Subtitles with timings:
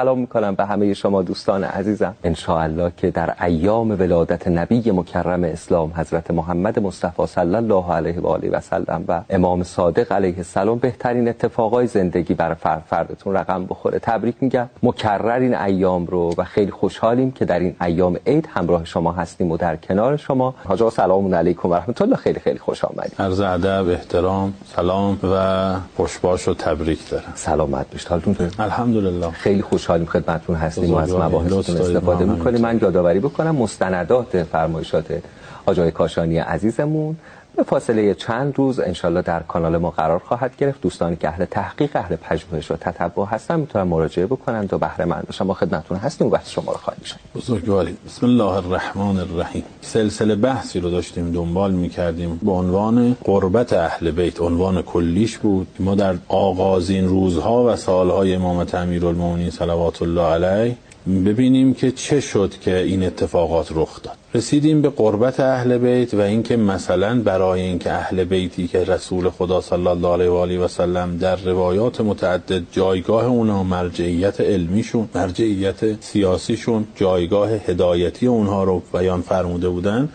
[0.00, 2.14] سلام می‌کنم به همه شما دوستان عزیزم.
[2.24, 8.26] ان که در ایام ولادت نبی مکرم اسلام حضرت محمد مصطفی صلی الله علیه و
[8.26, 13.66] آله و سلم و امام صادق علیه السلام بهترین اتفاقای زندگی برای فرد فردتون رقم
[13.66, 13.98] بخوره.
[13.98, 14.68] تبریک میگم.
[14.82, 19.50] مکرر این ایام رو و خیلی خوشحالیم که در این ایام عید همراه شما هستیم
[19.50, 20.54] و در کنار شما.
[20.64, 23.14] حاج سلام علیکم و رحمت الله خیلی خیلی خوش آمدید.
[23.18, 27.32] عرض ادب احترام سلام و خوشباش و تبریک دارم.
[27.34, 28.08] سلامت باشید.
[28.08, 29.30] حالتون الحمدلله.
[29.30, 30.94] خیلی خوشحالیم خدمتتون هستیم.
[30.94, 32.60] و از مباحثتون استفاده می‌کنیم.
[32.60, 35.22] من یادآوری بکنم مستندات فرمایشات
[35.66, 37.16] آجای کاشانی عزیزمون
[37.56, 40.80] به فاصله چند روز انشالله در کانال ما قرار خواهد گرفت.
[40.80, 44.68] دوستانی که اهل تحقیق اهل پژوهش و تتبع هستن می‌تونن مراجعه بکنن.
[44.68, 46.32] تا بهره مند باشن ما خدمتتون هستیم.
[46.32, 49.64] و شما رو خواهیم شد بزرگواری بسم الله الرحمن الرحیم.
[49.80, 52.40] سلسله بحثی رو داشتیم دنبال می‌کردیم.
[52.42, 55.66] به عنوان قربت اهل بیت عنوان کلیش بود.
[55.78, 62.54] ما در آغازین روزها و سالهای امامت امیرالمومنین صلوات الله علیه ببینیم که چه شد
[62.60, 67.92] که این اتفاقات رخ داد رسیدیم به قربت اهل بیت و اینکه مثلا برای اینکه
[67.92, 72.62] اهل بیتی که رسول خدا صلی الله علیه و آله و سلم در روایات متعدد
[72.72, 80.08] جایگاه اونها مرجعیت علمیشون مرجعیت سیاسیشون جایگاه هدایتی اونها رو بیان فرموده بودن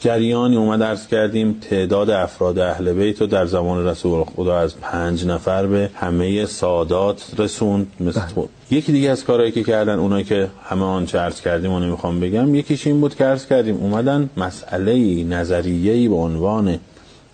[0.00, 5.26] جریانی اومد ارز کردیم تعداد افراد اهل بیت رو در زمان رسول خدا از پنج
[5.26, 8.48] نفر به همه سادات رسوند مثل بله.
[8.70, 12.54] یکی دیگه از کارهایی که کردن اونایی که همه آن ارز کردیم و نمی‌خوام بگم
[12.54, 16.78] یکیش این بود که کردیم اومدن مسئله نظریه‌ای به عنوان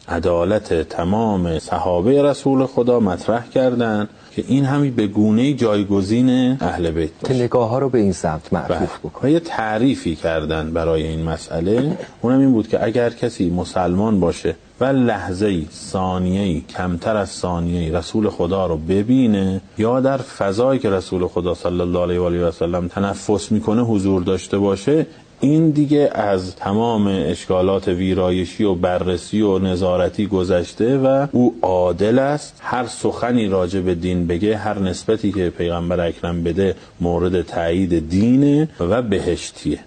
[0.08, 7.10] عدالت تمام صحابه رسول خدا مطرح کردن که این همی به گونه جایگزین اهل بیت
[7.22, 7.34] باشه.
[7.34, 8.88] که نگاه ها رو به این سمت معروف بله.
[9.04, 9.32] بکنه.
[9.32, 11.96] یه تعریفی کردن برای این مسئله.
[12.22, 17.30] اونم این بود که اگر کسی مسلمان باشه و لحظه ای ثانیه ای کمتر از
[17.30, 22.20] ثانیه ای رسول خدا رو ببینه یا در فضایی که رسول خدا صلی الله علیه
[22.20, 25.06] و آله و سلم تنفس می‌کنه حضور داشته باشه
[25.40, 32.56] این دیگه از تمام اشکالات ویرایشی و بررسی و نظارتی گذشته و او عادل است.
[32.60, 38.68] هر سخنی راجع به دین بگه هر نسبتی که پیغمبر اکرم بده مورد تایید دینه
[38.80, 39.78] و بهشتیه.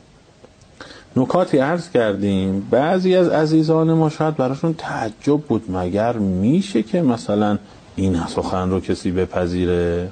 [1.17, 2.67] نکاتی عرض کردیم.
[2.71, 7.57] بعضی از عزیزان ما شاید براشون تعجب بود مگر میشه که مثلا
[7.95, 10.09] این سخن رو کسی بپذیره؟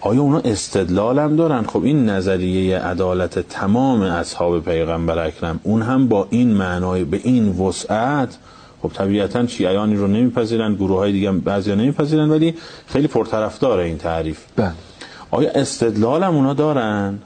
[0.00, 6.08] آیا اونا استدلال هم دارن؟ خب این نظریه عدالت تمام اصحاب پیغمبر اکرم اون هم
[6.08, 8.38] با این معنای به این وسعت
[8.82, 12.54] خب طبیعتا شیعیانی رو نمیپذیرن گروه های دیگه بعضی نمیپذیرن ولی
[12.86, 14.44] خیلی پرطرفدار این تعریف.
[14.56, 14.72] بله.
[15.30, 17.18] آیا استدلال هم اونا دارن؟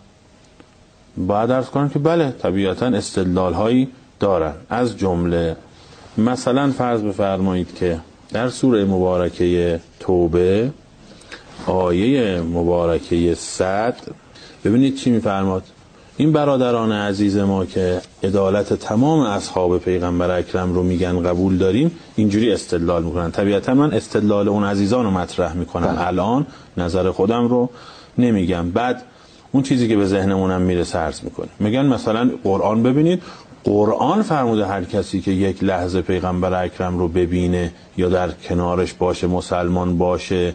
[1.26, 3.88] باید ارز کنم که بله طبیعتا استدلال هایی
[4.20, 4.52] دارن.
[4.70, 5.56] از جمله
[6.18, 8.00] مثلا فرض بفرمایید که
[8.32, 10.70] در سوره مبارکه توبه
[11.66, 13.96] آیه مبارکه صد
[14.64, 15.62] ببینید چی میفرماد؟
[16.16, 22.52] این برادران عزیز ما که عدالت تمام اصحاب پیغمبر اکرم رو میگن قبول داریم اینجوری
[22.52, 23.30] استدلال می‌کنن.
[23.30, 25.86] طبیعتا من استدلال اون عزیزان رو مطرح می‌کنم.
[25.86, 26.06] بله.
[26.06, 27.70] الان نظر خودم رو
[28.18, 28.70] نمیگم.
[28.70, 29.02] بعد
[29.52, 31.48] اون چیزی که به ذهنمونم میره سرز می‌کنه.
[31.58, 33.22] میگن مثلا قرآن ببینید
[33.64, 39.26] قرآن فرموده هر کسی که یک لحظه پیغمبر اکرم رو ببینه یا در کنارش باشه
[39.26, 40.54] مسلمان باشه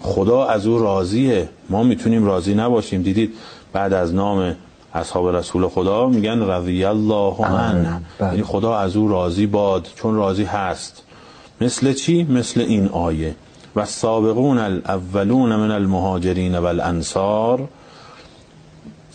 [0.00, 1.48] خدا از او راضیه.
[1.68, 3.02] ما می‌تونیم راضی نباشیم.
[3.02, 3.32] دیدید
[3.72, 4.56] بعد از نام
[4.94, 8.00] اصحاب رسول خدا میگن رضی الله عنه.
[8.18, 8.28] بله.
[8.28, 11.02] یعنی خدا از او راضی باد چون راضی هست.
[11.60, 13.34] مثل چی؟ مثل این آیه.
[13.76, 17.68] و سابقون الاولون من المهاجرین و الانصار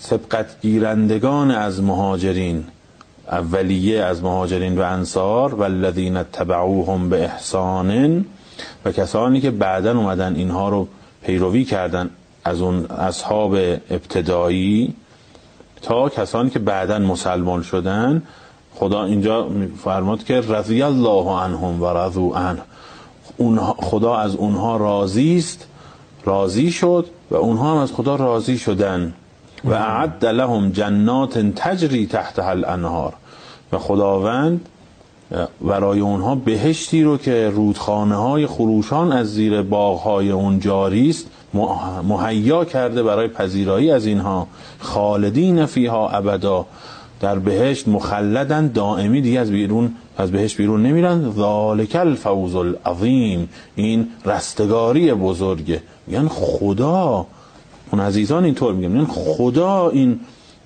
[0.05, 2.63] سبقت گیرندگان از مهاجرین
[3.31, 8.25] اولیه از مهاجرین و انصار و الذین تبعوهم به احسان
[8.85, 10.87] و کسانی که بعدا اومدن اینها رو
[11.23, 12.09] پیروی کردن
[12.43, 13.53] از اون اصحاب
[13.89, 14.93] ابتدایی
[15.81, 18.23] تا کسانی که بعدا مسلمان شدن.
[18.75, 19.49] خدا اینجا
[19.83, 22.61] فرماد که رضی الله عنهم و رضو عنه.
[23.77, 25.67] خدا از اونها راضی است
[26.25, 29.13] راضی شد و اونها هم از خدا راضی شدن.
[29.65, 33.13] و اعد لهم جنات تجری تحت الانهار.
[33.71, 34.69] و خداوند
[35.61, 41.27] برای اونها بهشتی رو که رودخانه های خروشان از زیر باغ های اون جاری است
[42.03, 44.47] مهیا کرده برای پذیرایی از اینها.
[44.79, 46.65] خالدین فیها ابدا.
[47.21, 51.31] در بهشت مخلدن دائمی دیگه از بیرون از بهشت بیرون نمیرن.
[51.31, 53.49] ذالک الفوز العظیم.
[53.75, 55.81] این رستگاری بزرگه.
[56.07, 57.25] میگن خدا
[57.91, 59.05] اون عزیزان اینطور میگن.
[59.05, 60.19] خدا این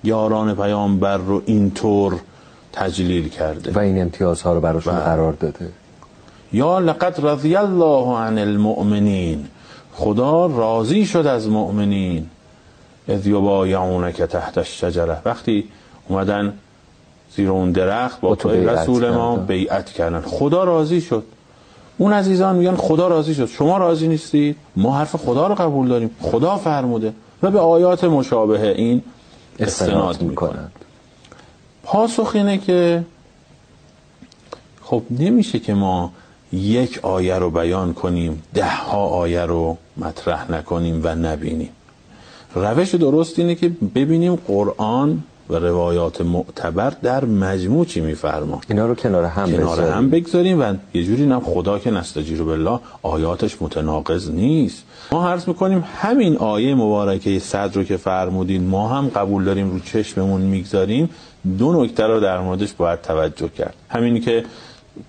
[0.03, 2.19] یاران پیامبر رو اینطور
[2.73, 3.71] تجلیل کرده.
[3.71, 4.99] و این امتیازها رو براشون.
[4.99, 5.69] قرار داده.
[6.53, 9.45] یا لقد رضی الله عن المؤمنین.
[9.93, 12.25] خدا راضی شد از مؤمنین.
[13.07, 15.17] اذ یبایعونک تحت الشجره.
[15.25, 15.63] وقتی
[16.07, 16.53] اومدن
[17.35, 19.35] زیر اون درخت با تو رسول ما.
[19.35, 20.21] بیعت کردن.
[20.21, 21.23] خدا راضی شد.
[21.99, 23.45] اون عزیزان میگن خدا راضی شد.
[23.45, 26.09] شما راضی نیستید؟ ما حرف خدا رو قبول داریم.
[26.21, 27.13] خدا فرموده
[27.43, 29.03] و به آیات مشابه این
[29.59, 30.49] استناد استناد می‌کنن.
[30.49, 30.71] می‌کنند
[31.83, 33.03] پاسخ اینه که
[34.83, 36.11] خب نمیشه که ما
[36.53, 41.69] یک آیه رو بیان کنیم ده ها آیه رو مطرح نکنیم و نبینیم.
[42.55, 48.95] روش درست اینه که ببینیم قرآن و روایات معتبر در مجموع چی میفرما؟ اینا رو
[48.95, 49.91] کنار هم کنار.
[49.91, 54.83] هم بگذاریم و یه جوری نه خدا که نستجیرو بالله آیاتش متناقض نیست.
[55.11, 59.79] ما عرض می‌کنیم همین آیه مبارکه صد رو که فرمودین ما هم قبول داریم رو
[59.79, 61.09] چشممون می‌گذاریم.
[61.57, 63.73] دو نکته رو در موردش باید توجه کرد.
[63.89, 64.43] همین که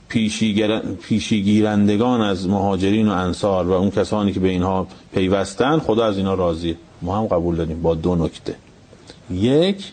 [0.08, 6.16] پیشیگر- پیشیگیرندگان از مهاجرین و انصار و اون کسانی که به اینها پیوستن خدا از
[6.16, 6.76] اینا راضیه.
[7.02, 8.54] ما هم قبول داریم با دو نکته.
[9.30, 9.92] یک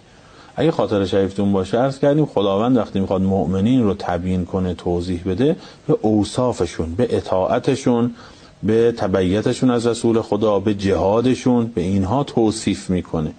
[0.60, 5.56] اگه خاطر شریفتون باشه عرض کردیم خداوند وقتی می‌خواد مؤمنین رو تبیین کنه توضیح بده
[5.88, 8.12] به اوصافشون به اطاعتشون
[8.64, 13.32] به تبعیتشون از رسول خدا به جهادشون به اینها توصیف می‌کنه.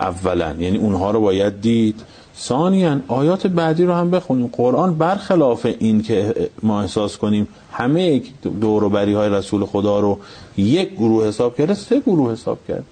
[0.00, 2.00] اولا یعنی اونها رو باید دید.
[2.38, 4.46] ثانیا آیات بعدی رو هم بخونیم.
[4.52, 8.22] قرآن برخلاف این که ما احساس کنیم همه
[8.60, 10.18] دوروبری های رسول خدا رو
[10.56, 12.84] یک گروه حساب کرده سه گروه حساب کرد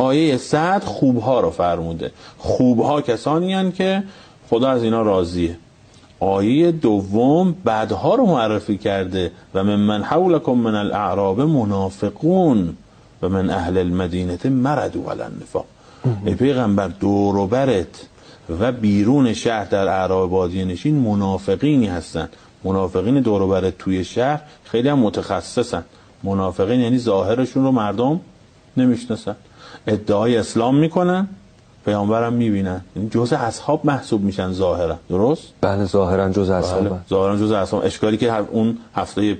[0.00, 2.12] آیه صد خوبها رو فرموده.
[2.38, 4.02] خوبها کسانی هن که
[4.50, 5.56] خدا از اینا راضیه.
[6.20, 9.32] آیه دوم بدها رو معرفی کرده.
[9.54, 12.76] و من من حولکم من الاعراب منافقون
[13.22, 15.64] و من اهل المدینه مردوا علی النفاق.
[16.24, 18.06] ای پیغمبر دور و برت
[18.60, 22.28] و بیرون شهر در اعراب بادیه نشین منافقینی هستن.
[22.64, 25.84] منافقین دور و برت توی شهر خیلی هم متخصصن.
[26.22, 28.20] منافقین یعنی ظاهرشون رو مردم
[28.76, 29.36] نمی‌شناسن.
[29.86, 31.28] ادعای اسلام می‌کنن
[31.84, 34.96] پیامبرم می‌بینن یعنی جزء اصحاب محسوب میشن ظاهرا.
[35.08, 36.56] درست؟ بله ظاهرا جز بله.
[36.58, 37.84] اصحاب ظاهرا جزء اصحاب.
[37.84, 39.38] اشکالی که هر- اون هفته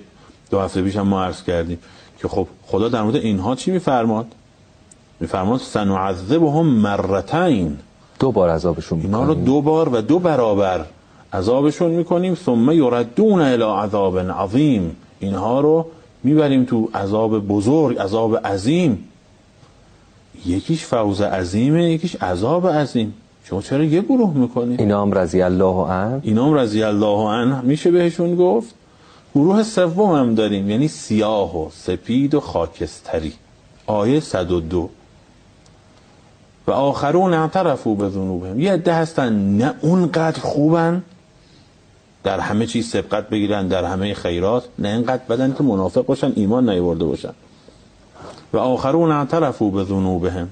[0.50, 1.78] دو هفته پیش هم ما عرض کردیم
[2.22, 4.26] که خب خدا در مورد اینها چی میفرماد؟
[5.20, 7.78] میفرماد سنعذبهم مرتين
[8.18, 9.44] دو بار عذابشون اینا رو می‌کنیم.
[9.44, 10.84] دو بار و دو برابر
[11.32, 12.34] عذابشون می‌کنیم.
[12.34, 14.96] ثم یردون الى عذاب عظیم.
[15.20, 15.86] اینها رو
[16.24, 19.08] می‌بریم تو عذاب بزرگ عذاب عظیم.
[20.46, 23.14] یکیش فوز عظیمه یکیش عذاب عظیم.
[23.44, 26.20] شما چرا یه گروه می‌کنید اینا هم رضی الله عنه.
[26.22, 27.60] اینا هم رضی الله عنه.
[27.60, 28.74] میشه بهشون گفت؟
[29.34, 33.32] گروه سوم هم داریم یعنی سیاه و سپید و خاکستری.
[33.86, 34.90] آیه 102
[36.66, 38.60] و آخرون اعترفوا به ذنوبهم.
[38.60, 41.02] یه عده هستن نه اونقدر خوبن.
[42.24, 44.64] در همه چیز سبقت بگیرن در همه خیرات.
[44.78, 47.32] نه اینقدر بدن که منافق باشن ایمان نیورده باشن.
[48.52, 50.48] و آخرون اعترفوا به ذنوبهم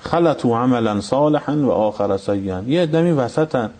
[0.00, 2.62] خلطوا عملا صالحا و آخر سیئا.
[2.66, 3.70] یه عده وسطن.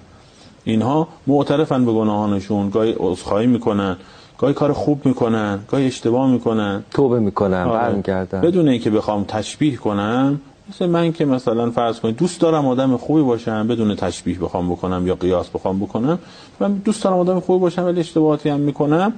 [0.65, 2.71] اینها معترفن به گناهانشون.
[2.71, 3.97] گاهی عذرخواهی می‌کنن
[4.39, 6.85] گاهی کار خوب می‌کنن گاهی اشتباه می‌کنن.
[6.91, 7.79] توبه می‌کنن آره.
[7.79, 12.97] برمیگردن بدون اینکه بخوام تشبیه کنم مثل من که مثلا فرض کنید دوست دارم آدم
[12.97, 16.19] خوبی باشم بدون تشبیه بخوام بکنم یا قیاس بخوام بکنم
[16.61, 19.13] من دوست دارم آدم خوبی باشم ولی اشتباهاتی هم می‌کنم.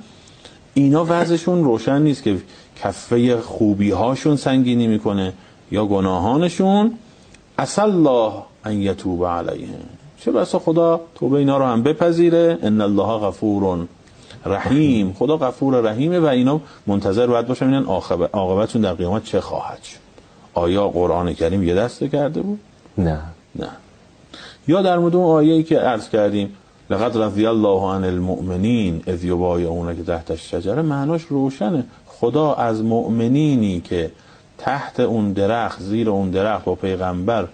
[0.75, 2.37] اینا وضعشون روشن نیست که
[2.82, 5.32] کفه خوبی هاشون سنگینی می‌کنه
[5.70, 6.94] یا گناهانشون؟
[7.58, 8.32] اصل الله
[8.64, 9.85] ان یتوب علیهم.
[10.20, 12.58] چه بسا خدا توبه اینا رو هم بپذیره.
[12.62, 13.87] ان الله غفور
[14.47, 15.12] رحیم.
[15.12, 19.82] خدا غفور رحیمه و اینا منتظر باید باشن ببینن عاقبت عاقبتشون در قیامت چه خواهد
[19.82, 19.99] شد.
[20.54, 22.61] آیا قرآن کریم یه دسته کرده بود؟
[22.99, 23.20] نه.
[23.56, 23.68] نه.
[24.68, 26.54] یا در مورد اون آیه‌ای که عرض کردیم
[26.90, 31.85] لقد رضی الله عن المؤمنین اذ یبایعونک تحت الشجره معناش روشنه.
[32.20, 34.10] خدا از مؤمنینی که
[34.58, 37.48] تحت اون درخت زیر اون درخت با پیغمبر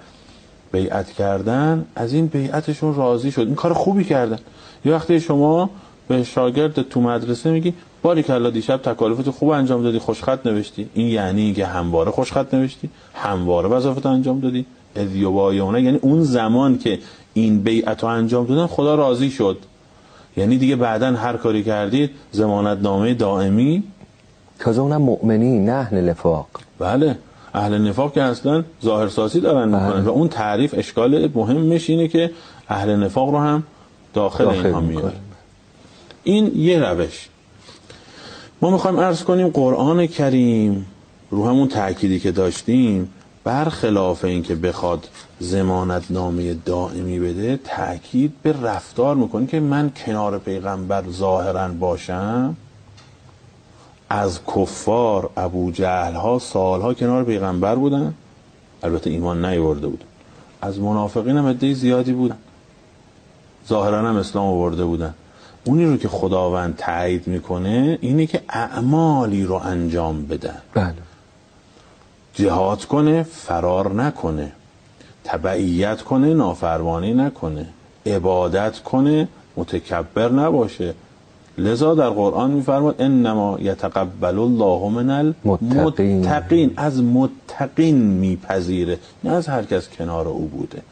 [0.72, 3.40] بیعت کردن از این بیعتشون راضی شد.
[3.40, 4.38] این کار خوبی کردن.
[4.84, 5.70] یه وقتی شما
[6.08, 10.88] به شاگرد تو مدرسه میگی باری کلا دیشب تکالیفت خوب انجام دادی خوشخط نوشتی.
[10.94, 14.66] این یعنی که همواره خوشخط نوشتی؟ همواره وظیفت انجام دادی؟
[14.96, 16.98] اذ یبایعونه یعنی اون زمان که
[17.34, 19.58] این بیعت رو انجام دادن خدا راضی شد.
[20.36, 23.82] یعنی دیگه بعدا هر کاری کردید زمانت نامه دائمی
[24.64, 26.46] تازه اونم مؤمنی نه اهل نفاق.
[26.78, 27.18] بله.
[27.54, 29.86] اهل نفاق که اصلا ظاهرسازی دارن بله.
[29.86, 32.30] می‌کنن و اون تعریف اشکال مهمش اینه که
[32.68, 33.62] اهل نفاق رو هم
[34.14, 34.80] داخل, داخل اینها.
[34.80, 35.12] میاره
[36.24, 37.28] این یه روش.
[38.62, 40.86] ما می‌خوایم عرض کنیم قرآن کریم
[41.30, 43.08] رو همون تأکیدی که داشتیم
[43.44, 45.08] برخلاف اینکه بخواد
[45.40, 52.56] زمانت نامه دائمی بده تأکید به رفتار می‌کنه که من کنار پیغمبر ظاهرا باشم.
[54.10, 58.14] از کفار ابو جهل ها سالها کنار پیغمبر بودن.
[58.82, 60.06] البته ایمان نیورده بودن
[60.62, 62.38] از منافقین هم عده زیادی بودن.
[63.68, 65.14] ظاهرا هم اسلام آورده بودن.
[65.64, 70.94] اونی رو که خداوند تایید می‌کنه اینه که اعمالی رو انجام بدن بله.
[72.34, 74.52] جهاد کنه فرار نکنه.
[75.24, 77.66] تبعیت کنه نافرمانی نکنه.
[78.06, 80.94] عبادت کنه متکبر نباشه.
[81.58, 85.80] لذا در قرآن میفرماد انما یتقبل الله من متقین.
[86.26, 86.72] المتقین.
[86.76, 90.82] از متقین میپذیره نه از هر کس کنار او بوده.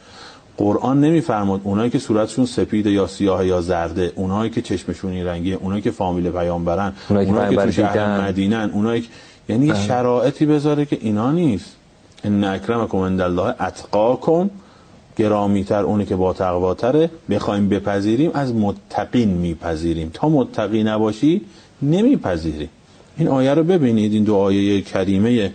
[0.57, 5.83] قرآن نمیفرماد اونایی که صورتشون سپیده یا سیاه یا زرده اونایی که چشمشون رنگیه اونایی
[5.83, 8.29] که فامیل پیامبرن اونایی که پیامبر تو شهر.
[8.29, 9.09] مدینن اونایی که
[9.49, 11.77] یعنی شرایطی بذاره که اینا نیست.
[12.25, 14.51] ان اکرمکم عند الله اتقاکم.
[15.17, 20.11] گرامیتر اونی که با تقواتره بخوایم بپذیریم از متقین میپذیریم.
[20.15, 21.41] تا متقی نباشی
[21.83, 22.69] نمیپذیریم
[23.17, 25.53] این آیه رو ببینید این دو آیه کریمه.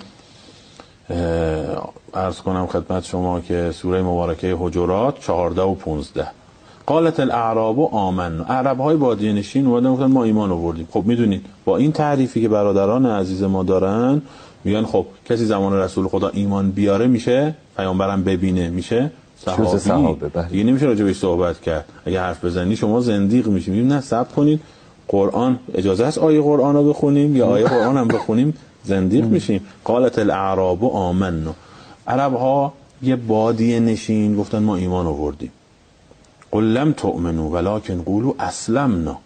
[2.13, 6.27] عرض کنم خدمت شما که سوره مبارکه حجرات 14 و 15
[6.85, 10.87] قالت الاعراب آمن عرب های بادیه نشین اومدن گفتن ما ایمان آوردیم.
[10.91, 14.21] خب می‌دونید با این تعریفی که برادران عزیز ما دارن
[14.63, 19.11] میگن خب کسی زمان رسول خدا ایمان بیاره میشه پیامبرم ببینه میشه؟
[19.46, 20.48] صحابی صحابه،.
[20.50, 21.86] دیگه نمیشه راجع بهش صحبت کرد.
[22.06, 23.72] اگه حرف بزنی شما زندیق میشی.
[23.72, 24.60] میگیم نه صبر کنید
[25.08, 28.53] قرآن اجازه است آیه قرآن رو بخونیم یا آیه قرآن هم بخونیم؟
[28.84, 29.62] زندیق میشیم.
[29.84, 31.51] قالت الاعراب آمنو.
[32.08, 35.51] عرب ها یه بادیه نشین گفتن ما ایمان آوردیم.
[36.51, 39.17] قل لم تؤمنوا ولکن قولوا اسلمنا.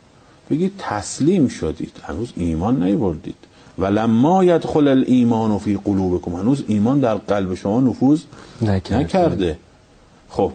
[0.50, 1.92] بگید تسلیم شدید.
[2.04, 3.36] هنوز ایمان نیوردید.
[3.80, 6.36] ولما یدخل الایمان فی قلوبکم.
[6.36, 8.22] هنوز ایمان در قلب شما نفوذ
[8.62, 8.98] نکرده.
[8.98, 9.58] نکرده.
[10.32, 10.52] خب.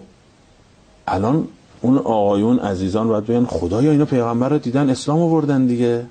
[1.09, 1.49] الان
[1.81, 6.07] اون آقایون عزیزان باید بگن خدایا اینا پیغمبر رو دیدن اسلام آوردن دیگه.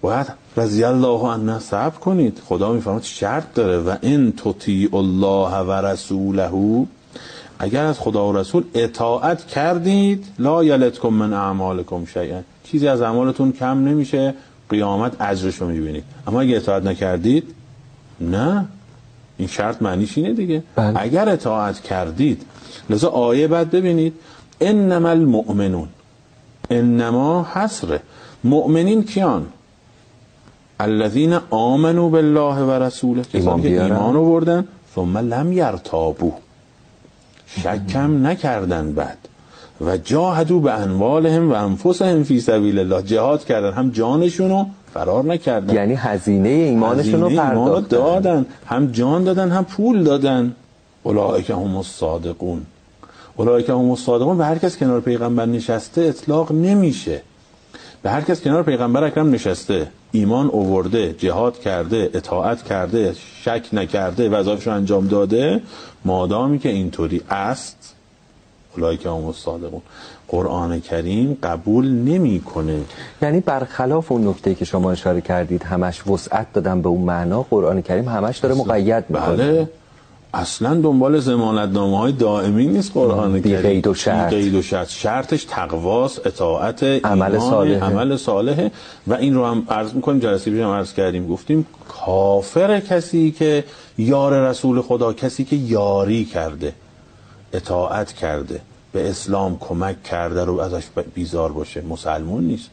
[0.00, 0.26] باید
[0.56, 2.40] رضی الله عنه صبر کنید.
[2.48, 3.78] خدا میفرماد شرط داره.
[3.78, 6.86] و ان تطیع الله و رسوله.
[7.58, 12.40] اگر از خدا و رسول اطاعت کردید لا یلتکم من اعمالکم شیئا.
[12.64, 14.34] چیزی از اعمالتون کم نمیشه.
[14.68, 16.04] قیامت اجرش رو می‌بینید.
[16.26, 17.54] اما اگر اطاعت نکردید
[18.20, 18.68] نه.
[19.42, 20.62] این شرط معنیش اینه دیگه.
[20.76, 21.02] بله.
[21.02, 22.42] اگر اطاعت کردید
[22.90, 24.14] لذا آیه بعد ببینید
[24.60, 25.88] انما المؤمنون
[26.70, 28.00] انما حسره
[28.44, 29.46] مؤمنین کیان؟
[30.80, 33.22] الذين آمنوا بالله و رسوله.
[33.32, 33.84] ایمان کسانی که.
[33.84, 36.32] ایمان آوردن ثم لم یرتابو
[37.46, 39.18] شکم نکردن بعد.
[39.80, 43.02] و جاهدوا به انوالهم و انفسهم فی سبیل الله.
[43.02, 43.72] جهاد کردن.
[43.72, 45.74] هم جانشونو فرار نکردن.
[45.74, 47.88] یعنی هزینه ایمانشون رو پرداختن.
[47.88, 48.46] دادن.
[48.66, 50.54] هم جان دادن هم پول دادن.
[51.02, 52.62] اولئک هم الصادقون.
[53.36, 54.38] اولئک هم الصادقون.
[54.38, 57.22] به هر کس کنار پیغمبر نشسته اطلاق نمیشه.
[58.02, 64.28] به هر کس کنار پیغمبر اکرم نشسته ایمان اوورده جهاد کرده اطاعت کرده شک نکرده
[64.28, 65.60] وظایفش رو انجام داده
[66.04, 67.94] مادامی که اینطوری است
[68.76, 69.82] اولئک هم الصادقون.
[70.32, 72.80] قرآن کریم قبول نمی‌کنه.
[73.22, 77.82] یعنی برخلاف اون نکته که شما اشاره کردید همش وسعت دادن به اون معنا قرآن
[77.82, 79.36] کریم همش داره مقید می‌کنه.
[79.36, 79.68] بله.
[80.34, 83.62] اصلا دنبال زمانتنامه های دائمی نیست قرآن بی کریم.
[83.62, 84.30] قید و شرط.
[84.30, 84.88] بی قید و شرط.
[84.88, 87.84] شرطش تقواست اطاعت عمل صالحه.
[87.84, 88.70] عمل صالحه.
[89.06, 91.28] و این رو هم عرض می‌کنیم جلسه پیش هم عرض کردیم.
[91.28, 93.64] گفتیم کافر کسی که
[93.98, 96.72] یار رسول خدا کسی که یاری کرده
[97.52, 98.60] اطاعت کرده.
[98.92, 100.84] به اسلام کمک کرده رو ازش
[101.14, 101.80] بیزار باشه.
[101.80, 102.70] مسلمون نیست.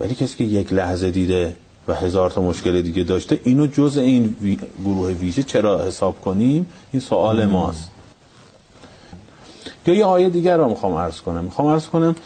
[0.00, 1.56] ولی کسی که یک لحظه دیده
[1.88, 6.66] و هزار تا مشکل دیگه داشته اینو جز این وی- گروه ویژه چرا حساب کنیم؟
[6.92, 7.90] این سوال ماست.
[9.86, 11.44] یا یه آیه دیگر رو می‌خوام عرض کنم.
[11.44, 12.16] می‌خوام عرض کنم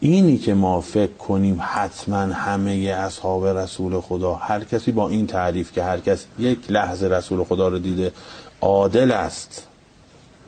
[0.00, 5.72] اینی که ما فکر کنیم حتما همه اصحاب رسول خدا هر کسی با این تعریف
[5.72, 8.12] که هر کس یک لحظه رسول خدا رو دیده
[8.60, 9.66] عادل است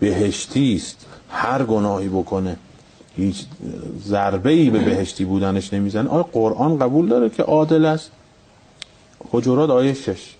[0.00, 1.06] بهشتی است.
[1.32, 2.56] هر گناهی بکنه.
[3.16, 3.44] هیچ
[4.04, 6.08] ضربه ای به بهشتی بودنش نمی‌زنه.
[6.08, 8.10] آیا قرآن قبول داره که عادل است؟
[9.32, 10.34] حجرات آیه شش.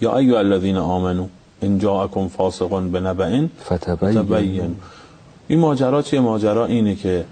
[0.00, 1.26] یا ایو الذین آمنو
[1.62, 4.22] ان جاءکم فاسق بنبأ فتبین.
[4.22, 4.76] تبین
[5.48, 7.24] این ماجرا چیه؟ ماجرا اینه که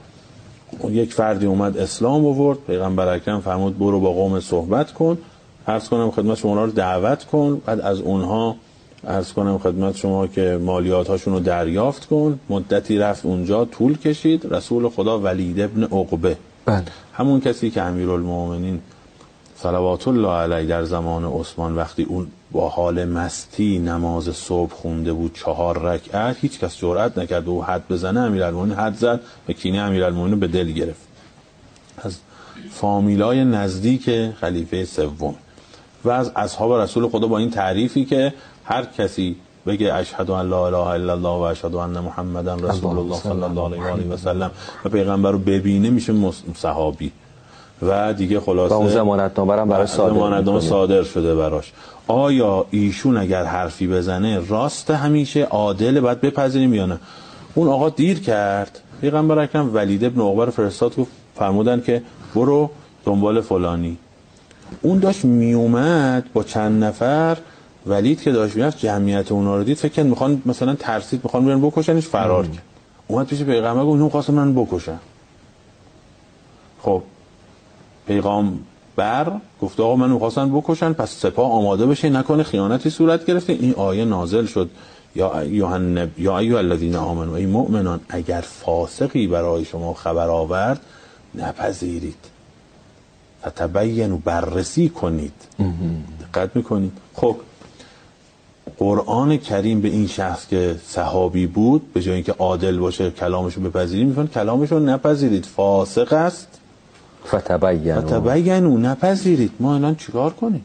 [0.91, 5.19] یک فردی اومد اسلام آورد پیغمبر اکرم فرمود برو با قوم صحبت کن
[5.69, 8.57] عرض کنم خدمت شما رو دعوت کن بعد از اونها
[9.09, 12.41] عرض کنم خدمت شما که مالیات هاشون رو دریافت کن.
[12.51, 14.47] مدتی رفت اونجا طول کشید.
[14.51, 16.37] رسول خدا ولید ابن عقبه.
[16.65, 16.85] بله.
[17.13, 18.81] همون کسی که امیرالمومنین
[19.57, 25.35] صلوات الله علیه در زمان عثمان وقتی اون با حال مستی نماز صبح خونده بود
[25.35, 30.41] چهار رکعت هیچ کس جرأت نکرد او حد بزنه امیرالمومنین حد زد و کینه امیرالمومنین
[30.41, 31.01] به دل گرفت.
[31.99, 32.17] از
[32.71, 35.35] فامیلای نزدیک خلیفه سوم.
[36.05, 38.35] و از اصحاب رسول خدا با این تعریفی که
[38.71, 39.37] هر کسی
[39.67, 43.65] بگه اشهد ان لا اله الا الله و اشهد ان محمدا رسول الله صلی الله
[43.65, 44.51] علیه و آله و سلم
[44.85, 46.15] و پیغمبر رو ببینه میشه
[46.57, 47.13] صحابی.
[47.83, 50.71] و دیگه خلاصه اون زمانت نامه هم برای صادر زمانتنامه می‌کنی.
[50.71, 51.73] صادر شده براش.
[52.09, 56.99] آیا ایشون اگر حرفی بزنه راست همیشه عادل باید بپذیریم یا نه؟
[57.55, 58.81] اون آقا دیر کرد.
[59.01, 62.03] پیغمبر اکرم ولید ابن عقبه رو فرستاد گفت فرمودن که
[62.35, 62.71] برو
[63.05, 63.97] دنبال فلانی.
[64.83, 67.37] اون داشت میومد با چند نفر
[67.87, 71.61] ولید که داشت می‌رفت جمعیت اونا رو دید فکر کرد می‌خوان مثلا ترسید می‌خوان بیان
[71.61, 72.63] بکشنش فرار کرد.
[73.09, 74.99] اومد پیش پیغمبر گفت اینو خواستن من بکشن
[76.83, 77.03] خب
[78.07, 78.59] پیغام
[78.97, 79.33] بر
[79.63, 83.53] گفت آقا من می‌خواستن بکشن پس سپاه آماده بشه نکنه خیانتی صورت گرفته.
[83.53, 84.71] این آیه نازل شد.
[85.15, 86.21] یا النب...
[86.21, 90.81] یا ایها الذین آمنوا ای مؤمنان اگر فاسقی برای شما خبر آورد
[91.35, 92.25] نپذیرید.
[93.47, 95.33] فتبینوا بررسی کنید.
[96.21, 96.93] دقت می‌کنید.
[97.15, 97.37] خب
[98.79, 104.07] قرآن کریم به این شخص که صحابی بود به جای اینکه عادل باشه کلامشو بپذیرید
[104.07, 105.45] میفرن کلامشو نپذیرید.
[105.45, 106.49] فاسق است.
[107.27, 108.01] فتبینوا.
[108.01, 109.53] تبینو نپذیرید.
[109.61, 110.65] ما الان چیکار کنیم؟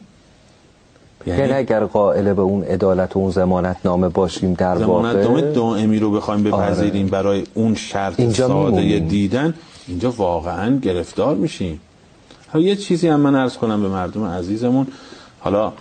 [1.26, 5.52] یعنی اگر قائل به اون عدالت و اون زمانت نامه باشیم در زمانت نامه واقع
[5.52, 9.08] دائمی رو بخوایم بپذیریم برای اون شرط اینجا ساده می‌مونیم.
[9.08, 9.54] دیدن
[9.88, 11.80] اینجا واقعا گرفتار میشیم.
[12.48, 14.86] حالا یه چیزی هم من عرض کنم به مردم عزیزمون.
[15.38, 15.72] حالا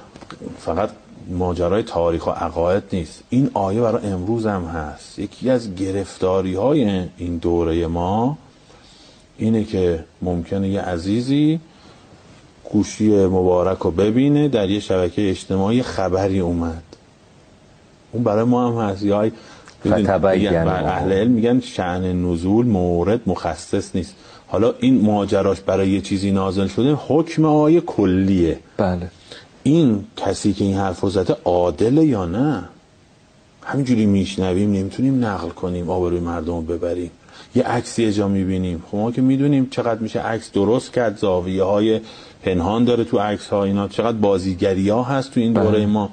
[0.59, 0.89] فقط
[1.29, 3.23] ماجرای تاریخ و عقاید نیست.
[3.29, 5.19] این آیه برای امروز هم هست.
[5.19, 8.37] یکی از گرفتاری های این دوره ما
[9.37, 11.59] اینه که ممکنه یه عزیزی
[12.71, 16.83] گوشی مبارک رو ببینه در یه شبکه اجتماعی خبری اومد.
[18.11, 19.03] اون برای ما هم هست.
[19.03, 19.21] یا.
[20.41, 24.15] میگن- بر اهل علم میگن شعن نزول مورد مخصص نیست.
[24.47, 28.59] حالا این ماجراش برای یه چیزی نازل شده حکم آیه کلیه.
[28.77, 29.11] بله.
[29.67, 32.63] این کسی که این حرف رو زده عادله یا نه؟
[33.63, 37.11] همینجوری میشنویم نمی‌تونیم نقل کنیم آبروی مردم رو ببریم.
[37.55, 38.83] یه عکسی جا می‌بینیم.
[38.91, 41.99] خب ما که می‌دونیم چقدر میشه عکس درست کرد زاویه های
[42.43, 46.09] پنهان داره تو عکس ها اینا چقدر بازیگری ها هست تو این دوره ما.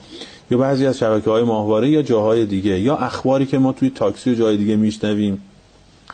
[0.51, 4.31] یا بعضی از شبکه های ماهواره یا جاهای دیگه یا اخباری که ما توی تاکسی
[4.31, 5.43] و جای دیگه میشنویم.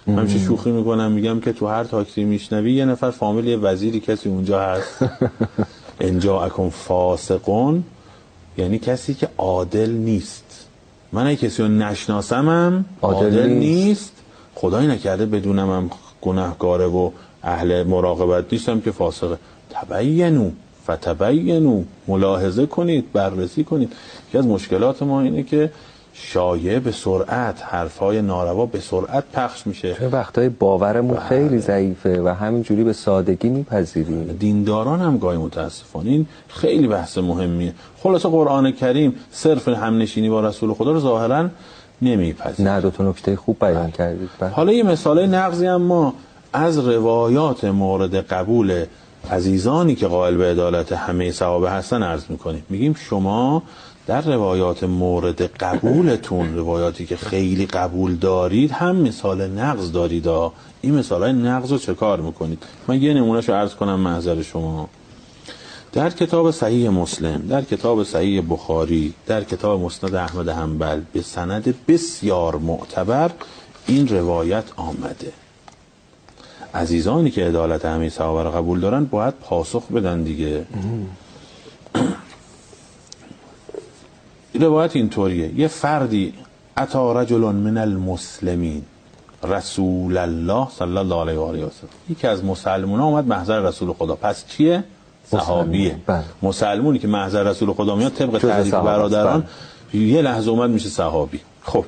[0.06, 4.28] همیشه شوخی می‌کنم میگم که تو هر تاکسی میشنوی یه نفر فامیل یه وزیری کسی
[4.28, 5.04] اونجا هست.
[6.00, 7.84] انجا اکن فاسقون
[8.58, 10.66] یعنی کسی که عادل نیست
[11.12, 13.86] من اگه کسی رو نشناسمم عادل عادل, نیست.
[13.86, 14.12] نیست.
[14.54, 17.10] خدایی نکرده بدونم هم گناهگاره و
[17.42, 19.38] اهل مراقبت نیستم که فاسقه
[19.70, 20.50] تبینو
[20.90, 23.92] فتبینو ملاحظه کنید بررسی کنید
[24.28, 25.70] یکی از مشکلات ما اینه که
[26.20, 29.94] شایع به سرعت حرفای ناروا به سرعت پخش میشه.
[29.94, 31.28] چون وقتای باورمون بله.
[31.28, 34.36] خیلی ضعیفه و همینجوری به سادگی میپذیریم.
[34.40, 36.10] دینداران هم گاهی متاسفانه.
[36.10, 37.74] این خیلی بحث مهمیه.
[38.02, 41.48] خلاصه قرآن کریم صرف همنشینی با رسول خدا رو ظاهرا
[42.02, 42.70] نمیپذیره.
[42.70, 44.28] نه دو تا نکته خوب بیان کردید.
[44.40, 44.50] بله.
[44.50, 46.14] حالا یه مثال نقضی هم ما
[46.52, 48.84] از روایات مورد قبول
[49.30, 52.62] عزیزانی که قائل به عدالت همه صحابه هستن عرض می‌کنیم.
[52.68, 53.62] میگیم شما
[54.08, 60.26] در روایات مورد قبولتون روایاتی که خیلی قبول دارید هم مثال نقض دارید.
[60.26, 60.52] ها.
[60.80, 64.88] این مثال های نقض رو چه کار می‌کنید؟ من یه نمونهش عرض کنم محضر شما.
[65.92, 71.74] در کتاب صحیح مسلم در کتاب صحیح بخاری در کتاب مسند احمد حنبل به سند
[71.88, 73.30] بسیار معتبر
[73.86, 75.32] این روایت آمده.
[76.74, 80.66] عزیزانی که عدالت همه صحابه رو قبول دارن باید پاسخ بدن دیگه.
[84.58, 85.60] روایت اینطوریه.
[85.60, 86.34] یه فردی
[86.76, 88.82] اتا رجل من المسلمین.
[89.44, 91.64] رسول الله صلی الله علیه و آله.
[91.64, 94.14] و سلم یکی از مسلمان اومد محضر رسول خدا.
[94.14, 94.84] پس چیه؟
[95.30, 95.96] صحابیه.
[96.06, 96.24] بله.
[96.42, 99.44] مسلمونی که محضر رسول خدا میاد طبق تعریف برادران
[99.94, 101.40] یه لحظه اومد میشه صحابی.
[101.62, 101.84] خب.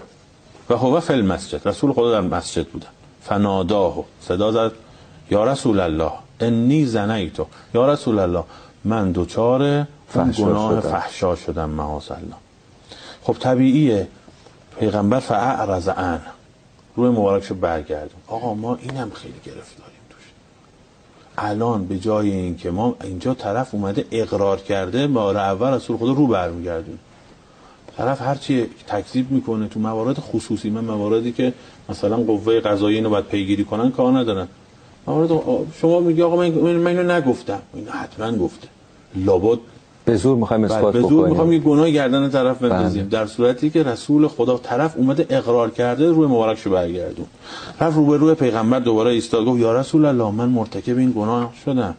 [0.70, 1.68] و هو فی المسجد.
[1.68, 2.88] رسول خدا در مسجد بودن
[3.22, 4.04] فناداه.
[4.20, 4.72] صدا زد.
[5.30, 8.44] یا رسول الله انی زنیتو یا رسول الله
[8.85, 10.90] من دوچار اون فحشا گناه شدم.
[10.90, 12.49] فحشا شدم معاذ الله
[13.32, 14.08] خب طبیعیه.
[14.80, 16.20] پیغمبر فاعرض عن
[16.96, 20.22] روی مبارکشو برگردون آقا ما اینم خیلی گرفتاریم توش.
[21.38, 26.26] الان به جای اینکه ما اینجا طرف اومده اقرار کرده بار اول رسول خدا رو
[26.26, 26.98] برمیگردون
[27.96, 31.52] طرف هرچی تکذیب می‌کنه تو موارد خصوصی من مواردی که
[31.88, 34.48] مثلا قوه قضایی اینو باید پیگیری کنن کار ندارن.
[35.06, 35.30] موارد
[35.80, 37.62] شما میگی آقا من اینو نگفتم.
[37.74, 38.68] اینو حتما گفته.
[39.14, 39.58] لابد
[40.04, 41.28] به زور می‌خوایم بعد اثبات به زور بکنیم.
[41.28, 46.08] می‌خوام یه گناه گردن طرف بندازیم در صورتی که رسول خدا طرف اومده اقرار کرده
[46.08, 47.26] روی مبارکشو برگردون.
[47.80, 51.52] رفت رو به روی پیغمبر دوباره ایستاد گفت یا رسول الله من مرتکب این گناه
[51.64, 51.94] شدم.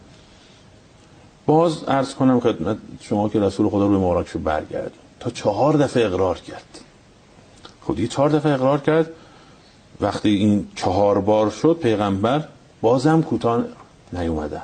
[1.45, 5.01] باز عرض کنم خدمت شما که رسول خدا روی مبارکشو برگردون.
[5.19, 6.79] تا چهار دفعه اقرار کرد.
[7.81, 9.09] خب دیگه چهار دفعه اقرار کرد.
[10.01, 12.43] وقتی این چهار بار شد پیغمبر
[12.81, 13.63] بازم کوتاه
[14.13, 14.61] نیومدن.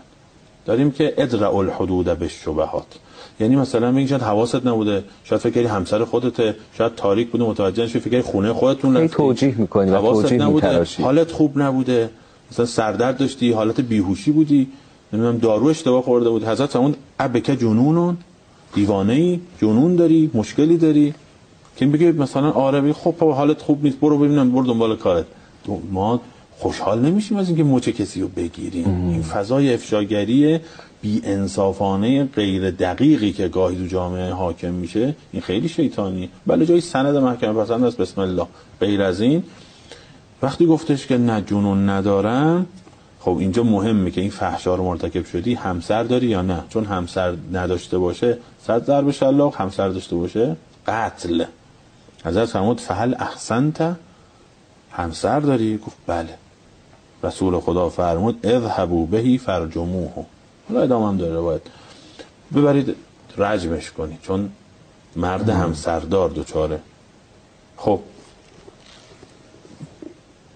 [0.65, 2.85] داریم که ادرع الحدود به شبهات
[3.39, 7.83] یعنی مثلا میگن شاید حواست نبوده شاید فکر کردی همسر خودته شاید تاریک بوده متوجه
[7.83, 10.67] نشی فکر خونه خودتون رفتی توجیه می‌کنی و حواست توجیه نبوده.
[10.67, 11.03] می‌تراشی.
[11.03, 12.09] حالت خوب نبوده.
[12.51, 14.67] مثلا سردرد داشتی حالت بیهوشی بودی.
[15.13, 16.43] نمی‌دونم دارو اشتباه خورده بود.
[16.43, 18.17] حضرت فرمود ابک جنونون؟
[18.73, 21.13] دیوانه ای جنون داری؟ مشکلی داری؟
[21.75, 23.99] که بگه مثلا آره خب حالت خوب نیست.
[23.99, 25.25] برو ببینم برو دنبال کارت.
[25.91, 26.21] ما
[26.57, 29.09] خوشحال نمیشیم از اینکه مچ کسی رو بگیریم.
[29.11, 30.59] این فضای افشاگری
[31.01, 36.81] بی انصافانه غیر دقیقی که گاهی تو جامعه حاکم میشه این خیلی شیطانی بله جای
[36.81, 37.97] سند محکمه پسند است.
[37.97, 38.47] بسم الله.
[38.79, 39.43] غیر از این
[40.41, 42.65] وقتی گفتش که نه جنون ندارم
[43.19, 47.35] خب اینجا مهمه که این فحشا رو مرتکب شدی همسر داری یا نه؟ چون همسر
[47.53, 50.55] نداشته باشه صد ضرب شلاق همسر داشته باشه
[50.87, 51.43] قتل.
[52.25, 53.95] حضرت فرمود فهل احسنت؟
[54.91, 56.37] همسر داری؟ گفت بله.
[57.23, 60.25] رسول خدا فرمود اذهبوا بهی فرجموه.
[60.67, 61.61] حالا ادامه هم داره روایت
[62.55, 62.95] ببرید
[63.37, 64.51] رجمش کنی چون
[65.15, 66.79] مرد همسردار دوچاره.
[67.77, 67.99] خب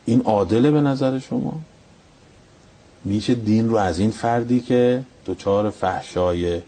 [0.06, 1.54] این عادله به نظر شما؟
[3.06, 6.62] میشه دین رو از این فردی که دچار فحشای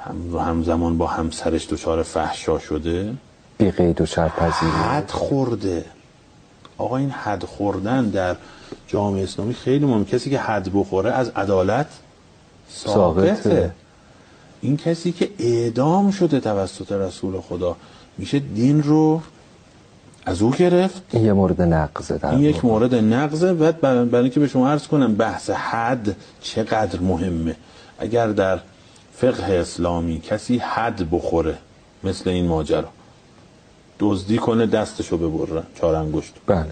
[0.00, 3.14] هم همزمان با همسرش دچار فحشا شده؟
[3.58, 5.84] بی قید و شرط پذیری حد خورده.
[6.78, 8.36] آقا این حد خوردن در
[8.88, 10.04] جامعه اسلامی خیلی مهم.
[10.04, 11.86] کسی که حد بخوره از عدالت
[12.68, 13.70] ساقطه.
[14.60, 17.76] این کسی که اعدام شده توسط رسول خدا
[18.18, 19.22] میشه دین رو
[20.26, 22.64] از او گرفت؟ این یه مورد نقضه در این یک.
[22.64, 23.52] مورد نقضه.
[23.52, 27.56] و برای برای اینکه به شما عرض کنم بحث حد چقدر مهمه؟
[27.98, 28.60] اگر در
[29.12, 31.58] فقه اسلامی کسی حد بخوره
[32.04, 32.88] مثل این ماجرا
[34.00, 36.34] دزدی کنه دستشو ببره چهار انگشت.
[36.46, 36.66] بله.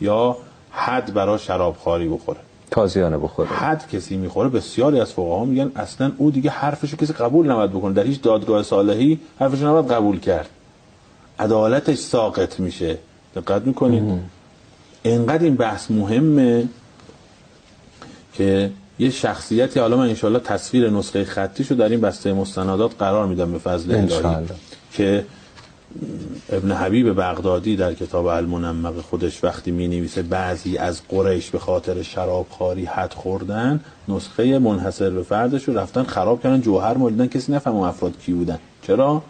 [0.00, 0.36] یا
[0.70, 2.40] حد برای شرابخواری بخوره.
[2.70, 3.48] تازیانه بخوره.
[3.48, 7.94] حد کسی می‌خوره بسیاری از فقها میگن اصلا او دیگه حرفشو کسی قبول نباید بکنه.
[7.94, 10.48] در هیچ دادگاه صالحی حرفشو نباید قبول کرد.
[11.38, 12.98] عدالتش ساقط میشه.
[13.36, 14.20] دقت می‌کنید.
[15.04, 16.68] انقدر این بحث مهمه
[18.32, 23.52] که یه شخصیتی حالا من انشالله تصویر نسخه خطیشو در این بسته مستندات قرار میدم
[23.52, 24.46] به فضل الهی.
[24.92, 25.24] که
[26.52, 32.02] ابن حبیب بغدادی در کتاب المنمق خودش وقتی می نویسه بعضی از قریش به خاطر
[32.02, 37.76] شرابخواری حد خوردن نسخه منحصر به فردش رو رفتن خراب کردن جوهر مالیدن کسی نفهم
[37.76, 38.58] اون افراد کی بودن.
[38.82, 39.22] چرا؟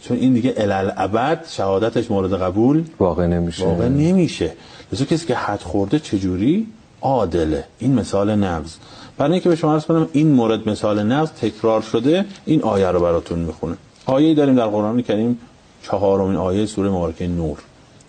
[0.00, 3.64] چون این دیگه الالعبد شهادتش مورد قبول واقع نمیشه.
[3.64, 4.52] واقع نمیشه.
[4.92, 6.66] لذا کسی که حد خورده چجوری؟
[7.00, 7.64] عادله.
[7.78, 8.74] این مثال نقض
[9.18, 13.00] برای اینکه به شما عرض کنم این مورد مثال نقض تکرار شده این آیه رو
[13.00, 15.38] براتون می‌خونه آیه داریم در قرآن کریم
[15.82, 17.58] چهارمین آیه سوره مبارکه نور.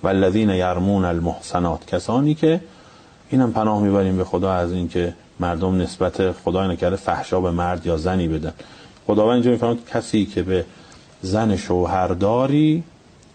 [0.04, 1.86] والذین یرمون المحسنات.
[1.86, 2.62] کسانی که
[3.30, 7.98] اینم پناه می‌بریم به خدا از اینکه مردم نسبت خدای نکرده فحشا به مرد یا
[7.98, 8.54] زنی بدن.
[9.08, 10.66] خداوند اینجا میفرماد کسی که به
[11.22, 12.84] زن شوهرداری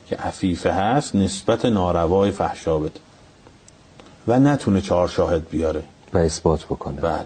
[0.07, 3.01] که عفیفه هست نسبت ناروای فحشا بده.
[4.29, 5.83] و نتونه چهار شاهد بیاره.
[6.13, 7.01] و اثبات بکنه.
[7.01, 7.25] بله.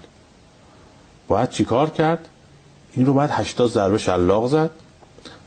[1.29, 2.29] باید چیکار کرد؟
[2.93, 4.71] این رو باید 80 ضربه شلاق زد.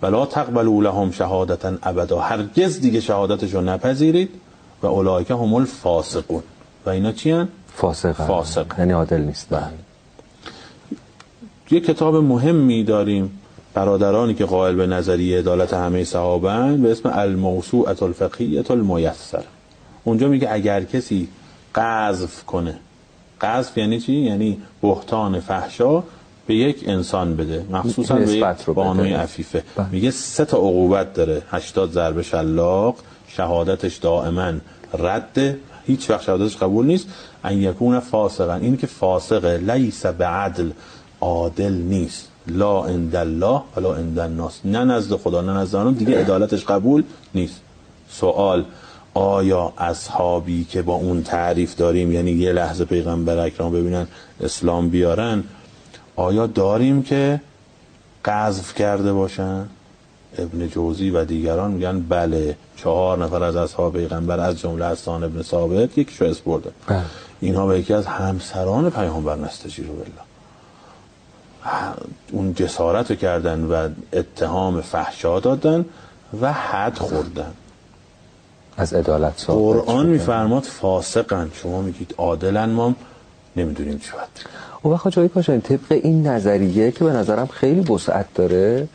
[0.02, 2.20] ولا تقبلوا لهم شهادتا ابدا.
[2.20, 4.30] هرگز دیگه شهادتش رو نپذیرید
[4.84, 6.44] و اولئک هم الفاسقون.
[6.86, 8.66] و اینا چی؟ فاسق فاسق.
[8.78, 9.48] یعنی عادل نیست.
[9.50, 9.64] بله.
[11.72, 13.38] یه کتاب مهمی داریم.
[13.74, 19.44] برادرانی که قائل به نظریه عدالت همه صحابه به اسم الموسوعه الفقهیه المیسر
[20.04, 21.28] اونجا میگه اگر کسی
[21.76, 22.80] قذف کنه.
[23.42, 26.04] قذف یعنی چی؟ یعنی بهتان فحشا
[26.52, 28.66] به یک انسان بده مخصوصا به یک.
[28.66, 29.64] بانوی عفیفه.
[29.76, 29.88] بله.
[29.92, 31.42] میگه سه تا عقوبت داره.
[31.52, 32.96] 80 ضربه شلاق
[33.28, 34.54] شهادتش دائما
[35.00, 35.58] رد.
[35.88, 37.08] هیچ وقت شهادتش قبول نیست.
[37.44, 38.54] ان یکون فاسقا.
[38.54, 40.70] این که فاسقه لیس به عدل
[41.22, 42.28] عادل نیست.
[42.48, 44.60] لا عند الله ولا عند الناس.
[44.66, 45.94] نه نزد خدا نه نزد آنان.
[45.94, 47.04] دیگه عدالتش قبول
[47.36, 47.62] نیست.
[48.10, 48.66] سوال
[49.14, 54.08] آیا اصحابی که با اون تعریف داریم یعنی یه لحظه پیغمبر اکرام ببینن
[54.42, 55.44] اسلام بیارن
[56.16, 57.42] آیا داریم که
[58.26, 59.68] قذف کرده باشن؟
[60.38, 65.42] ابن جوزی و دیگران میگن بله چهار نفر از اصحاب پیغمبر از جمله حسان ابن
[65.42, 67.02] ثابت یکیشو اسپرده بله.
[67.40, 70.22] اینها به یکی از همسران پیامبر نستجیر بالله.
[72.32, 75.86] اون جسارت رو کردن و اتهام فحشا دادن
[76.42, 77.52] و حد خوردن.
[78.78, 80.06] از عدالت قرآن.
[80.06, 81.52] میفرماد فاسقن.
[81.54, 82.96] شما میگید عادلن ما؟
[83.56, 84.30] نمی‌دونیم چی باید
[84.82, 88.88] اون وقت جایی کاشانی طبق این نظریه که به نظرم خیلی وسعت داره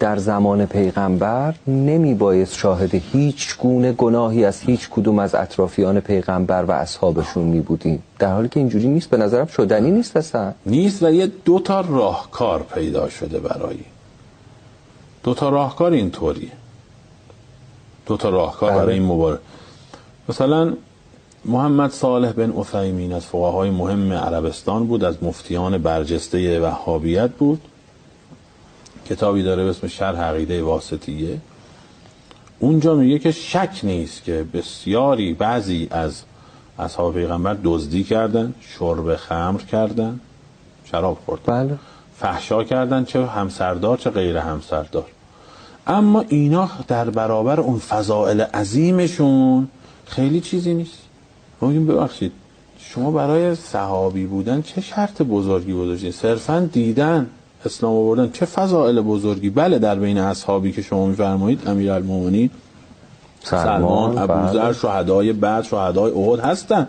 [0.00, 6.64] در زمان پیغمبر نمی بایست شاهد هیچ گونه گناهی از هیچ کدوم از اطرافیان پیغمبر
[6.64, 10.52] و اصحابشون می بودیم در حالی که اینجوری نیست به نظرم شدنی نیست اصلا.
[10.66, 13.78] نیست و یه دو تا راهکار پیدا شده برای.
[15.22, 16.50] دو تا راهکار اینطوریه.
[18.06, 18.78] دو تا راهکار بله.
[18.78, 19.40] برای این مبارزه.
[20.28, 20.72] مثلا
[21.48, 27.60] محمد صالح بن عثیمین از فقهای مهم عربستان بود از مفتیان برجسته وهابیت بود.
[29.08, 31.38] کتابی داره به اسم شرح عقیده واسطیه.
[32.58, 36.22] اونجا میگه که شک نیست که بسیاری بعضی از
[36.78, 40.20] اصحاب پیغمبر دزدی کردن شرب خمر کردن
[40.84, 41.66] شراب خوردن.
[41.66, 41.78] بله.
[42.18, 45.06] فحشا کردن چه همسردار چه غیر همسردار.
[45.86, 49.68] اما اینا در برابر اون فضائل عظیمشون
[50.06, 51.05] خیلی چیزی نیست.
[51.60, 52.32] ما میگیم ببخشید
[52.78, 57.26] شما برای صحابی بودن چه شرط بزرگی گذاشتید صرفا دیدن
[57.64, 62.50] اسلام آوردن چه فضائل بزرگی؟ بله در بین اصحابی که شما میفرمایید امیرالمومنین
[63.42, 64.72] سلمان ابوذر بله.
[64.72, 66.88] شهدای بعد شهدای احد هستن.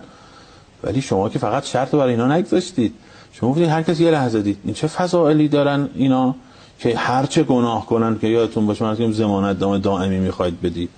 [0.84, 2.94] ولی شما که فقط شرط برای اینا نگذاشتید.
[3.32, 4.58] شما گفتید هر کسی یه لحظه دید.
[4.64, 6.36] این چه فضائلی دارن اینا
[6.80, 10.90] که هر چه گناه کنن که یادتون باشه من از زمانت نامه دائمی می‌خواید بدید.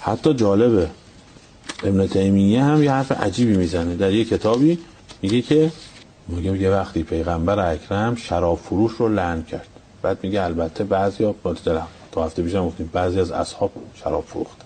[0.00, 0.88] حتی جالبه
[1.84, 3.96] ابن تیمیه هم یه حرف عجیبی می‌زنه.
[3.96, 4.78] در یه کتابی
[5.22, 5.72] میگه که
[6.28, 9.68] میگه یه وقتی پیغمبر اکرم شراب فروش رو لعن کرد.
[10.02, 11.86] بعد میگه البته بعضیا با دلم.
[12.12, 14.64] تا هفته پیشم گفتیم بعضی از اصحاب شراب فروختن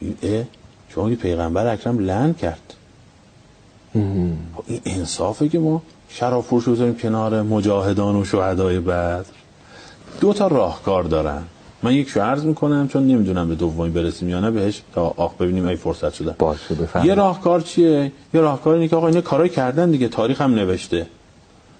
[0.00, 0.44] این اه؟
[0.88, 2.74] شما که پیغمبر اکرم لعن کرد.
[4.66, 9.26] این انصافه که ما شراب فروش رو بذاریم کنار مجاهدان و شهدای بعد.
[10.20, 11.42] دو تا راهکار دارن.
[11.84, 15.34] من یک شو عرض می‌کنم چون نمی‌دونم به دومی برسیم یا نه بهش تا آخ
[15.34, 16.34] ببینیم ای فرصت شده.
[16.38, 16.76] باشه.
[17.04, 21.06] یه راهکار چیه؟ یه راهکار اینه که آقا اینا کارای کردن دیگه تاریخ هم نوشته.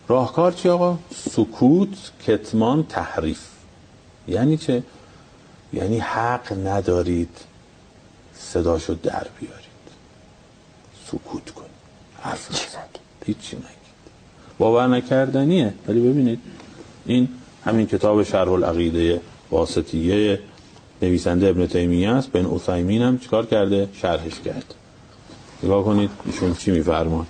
[0.09, 0.99] راهکار چیه آقا؟
[1.31, 3.41] سکوت کتمان تحریف.
[4.29, 4.83] یعنی چه؟
[5.73, 7.37] یعنی حق ندارید
[8.35, 9.85] صداشو در بیارید.
[11.07, 11.71] سکوت کنید
[12.21, 13.69] حرف نزنید هیچی نگید.
[14.59, 16.41] باور نکردنیه ولی ببینید.
[17.07, 17.29] این
[17.65, 20.39] همین کتاب شرح العقیده واسطیه
[21.03, 22.33] نویسنده ابن تیمیه است.
[22.33, 24.75] بن عثیمین هم چیکار کرده؟ شرحش کرد.
[25.63, 27.27] نگاه کنید ایشون چی میفرماد.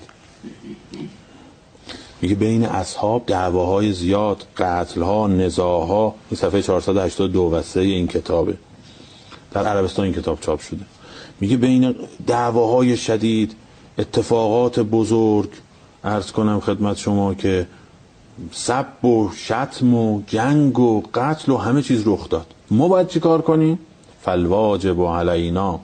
[2.20, 8.54] میگه بین اصحاب دعواهای زیاد قتلها نزاعها این صفحه 482 و 3 این کتابه.
[9.52, 10.84] در عربستان این کتاب چاپ شده.
[11.40, 11.94] میگه بین
[12.26, 13.56] دعواهای شدید
[13.98, 15.48] اتفاقات بزرگ
[16.04, 17.66] عرض کنم خدمت شما که
[18.52, 22.46] سب و شتم و جنگ و قتل و همه چیز رخ داد.
[22.70, 23.78] ما باید چی کار کنیم؟
[24.22, 25.80] فالواجب علینا.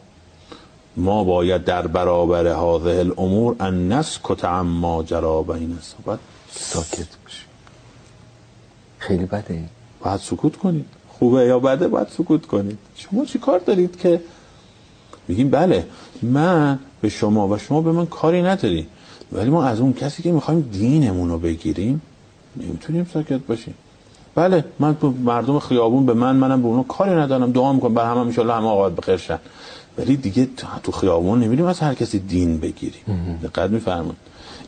[0.96, 5.78] ما باید در برابر هذه الامور ان نسکت عما جرا بین.
[6.04, 7.44] باید ساکت باشی
[8.98, 9.68] خیلی بده این.
[10.04, 14.20] باید سکوت کنید خوبه یا بده باید سکوت کنید شما چی کار دارید که
[15.28, 15.86] میگیم بله
[16.22, 18.86] من به شما و شما به من کاری نداری
[19.32, 22.02] ولی ما از اون کسی که می‌خوایم دینمون رو بگیریم
[22.56, 23.74] نمی‌تونیم ساکت باشیم.
[24.34, 27.52] بله من تو مردم خیابون به من منم به اونا کاری ندارم.
[27.52, 27.94] دعا می‌کنم.
[27.94, 29.38] بر همه ان همه آقایت بخیر
[29.98, 30.48] ولی دیگه
[30.82, 33.38] تو- خیابون نمیریم از هر کسی دین بگیریم.
[33.42, 34.16] دقت میفرمایید.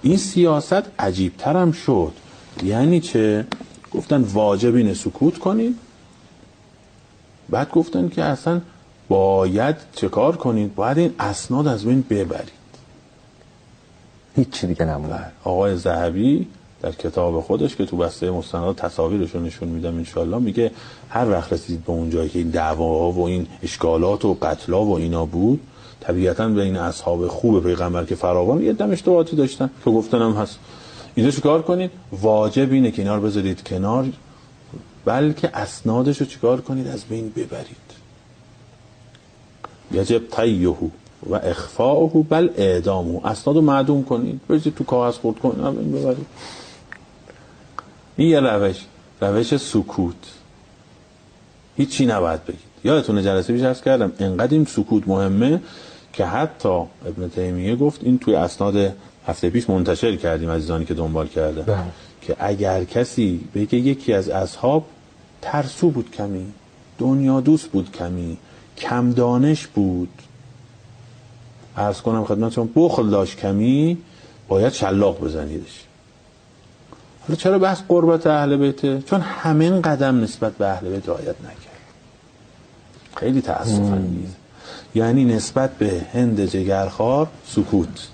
[0.03, 2.13] این سیاست عجیب ترم شد.
[2.65, 3.47] یعنی چه؟
[3.93, 5.79] گفتن واجب اینه سکوت کنید.
[7.49, 8.61] بعد گفتن که اصلا
[9.09, 12.63] باید چه کار کنید؟ باید این اسناد از بین ببرید.
[14.37, 16.47] هیچی دیگه نمونه آقای زهبی
[16.83, 20.71] در کتاب خودش که تو بسته مستندات تصاویرش رو نشون میدم انشالله میگه
[21.09, 24.97] هر وقت رسید به اون جایی که این دعواها و این اشکالات و قتلا و
[24.97, 25.61] اینا بود
[26.01, 30.59] طبیعتا بین اصحاب خوب پیغمبر که فراوان یه دم اشتباهاتی داشتن که گفتن هم هست.
[31.15, 34.07] اینجا چیکار کنید؟ واجب اینه که اینا رو بذارید کنار
[35.05, 37.77] بلکه اسنادش رو چیکار کنید؟ از بین ببرید.
[39.93, 40.77] یجب طیه
[41.31, 43.27] و اخفاؤه بل اعدامه.
[43.27, 44.41] اسناد رو معدوم کنید.
[44.49, 45.93] بریزید تو کاغذ خورد کنید.
[45.93, 46.27] ببرید.
[48.17, 48.77] این یه روش
[49.21, 50.15] روش سکوت.
[51.77, 52.73] هیچی نباید بگید.
[52.85, 55.61] یادتونه جلسه پیش کردم انقدر این سکوت مهمه
[56.13, 58.95] که حتی ابن تیمیه گفت این توی اسناد
[59.27, 61.63] هفته پیش منتشر کردیم عزیزانی که دنبال کرده.
[61.63, 61.77] بله.
[62.23, 64.87] که اگر کسی بگه یکی از اصحاب
[65.43, 66.47] ترسو بود کمی
[66.99, 68.39] دنیا دوست بود کمی
[68.79, 70.09] کم دانش بود.
[71.77, 73.99] عرض کنم خدمتتون بخل داشت کمی
[74.49, 75.85] باید شلاق بزنیدش.
[77.37, 81.83] چرا بحث قربت اهل بیته؟ چون همین قدم نسبت به اهل بیت رعایت نکرد.
[83.17, 84.31] خیلی تاسف انگیز
[84.95, 88.09] یعنی نسبت به هند جگرخوار سکوت.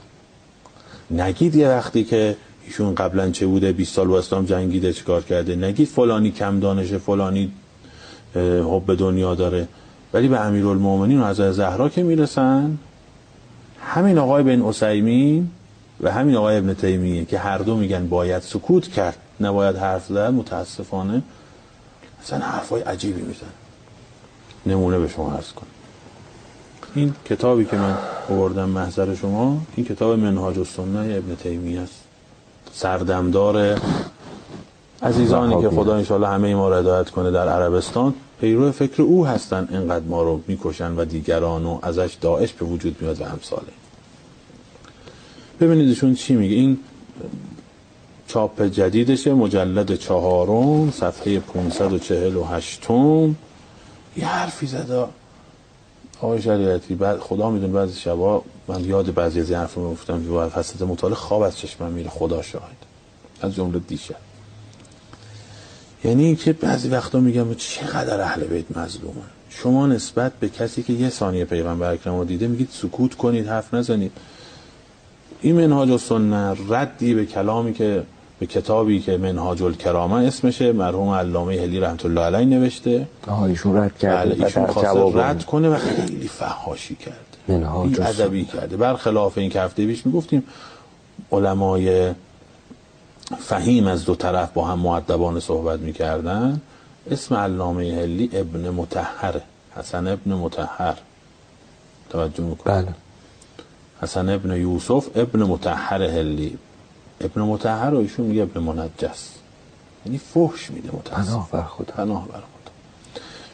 [1.10, 5.56] نگید یه وقتی که ایشون قبلا چه بوده؟ 20 سال با اسلام جنگیده چیکار کرده؟
[5.56, 7.52] نگید فلانی کم دانشه فلانی
[8.34, 9.68] حب دنیا داره.
[10.12, 12.78] ولی به امیرالمومنین و از زهرا که می‌رسن
[13.80, 15.50] همین آقای بن اسیمین
[16.00, 20.18] و همین آقای ابن تیمیه که هر دو میگن باید سکوت کرد نباید حرف زد
[20.18, 21.22] متاسفانه
[22.22, 23.46] اصلا حرفای عجیبی میزن
[24.66, 25.68] نمونه به شما عرض کنم.
[26.94, 27.94] این کتابی که من
[28.30, 32.02] آوردم محضر شما این کتاب منهاج السنه ابن تیمیه است.
[32.72, 33.80] سردمدار
[35.02, 39.68] عزیزانی که خدا انشاءالله همه ما را هدایت کنه در عربستان پیرو فکر او هستن
[39.70, 43.77] اینقدر ما رو می‌کشن و دیگران و ازش داعش به وجود میاد و همساله.
[45.60, 46.54] ببینید ایشون چی میگه.
[46.54, 46.78] این
[48.28, 52.90] چاپ جدیدشه مجلد چهارم صفحه 548
[54.16, 55.04] یه حرفی زده
[56.20, 60.22] آقای شریعتی بعد خدا می‌دونه بعضی شبا من یاد بعضی از این حرف رو گفتم
[60.22, 62.10] که باید حسرت مطالعه خواب از چشمم میره.
[62.10, 62.76] خدا شاهد.
[63.40, 64.16] از جمله دیشب.
[66.04, 69.30] یعنی که بعضی وقتا میگم چقدر اهل بیت مظلومن.
[69.50, 73.74] شما نسبت به کسی که یه ثانیه پیغمبر اکرم رو دیده میگید سکوت کنید حرف
[73.74, 74.12] نزنید.
[75.40, 78.02] این منهاج السنه ردی به کلامی که
[78.38, 83.06] به کتابی که منهاج الکرامه اسمشه مرحوم علامه هلی رحمت الله علیه نوشته.
[83.46, 87.18] ایشون رد کرده بله ایشون خواسته رد کنه و خیلی فحاشی کرده.
[87.48, 88.76] منهاج ادبی کرده.
[88.76, 90.44] برخلاف این که هفته پیش می‌گفتیم
[91.32, 92.12] علمای
[93.38, 96.60] فهیم از دو طرف با هم معدبان صحبت می‌کردن
[97.10, 99.40] اسم علامه هلی ابن متحر
[99.76, 100.94] حسن ابن متحر
[102.10, 102.94] توجه می‌کنه بله.
[104.02, 106.58] حسن ابن یوسف ابن متحر هلی.
[107.20, 109.30] ابن متحر رو ایشون میگه ابن منجس.
[110.06, 111.94] یعنی فحش میده متاسف پناه بر خدا.
[111.94, 112.72] پناه بر خدا.